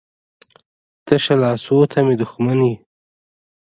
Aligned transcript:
تشه 1.07 1.35
لاسو 1.41 1.77
ته 1.91 1.99
مې 2.05 2.15
دښمن 2.21 2.59
یې. 2.67 2.73